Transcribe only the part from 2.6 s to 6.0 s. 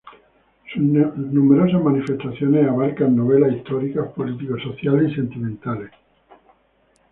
abarcan novelas históricas, político-sociales y sentimentales.